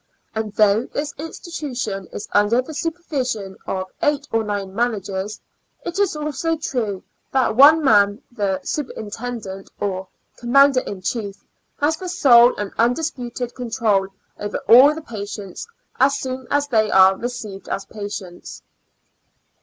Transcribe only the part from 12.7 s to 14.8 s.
undisputed control over